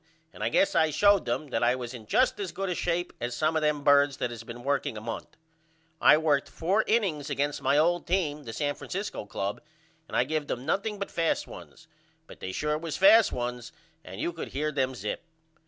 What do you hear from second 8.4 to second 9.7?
the San Francisco Club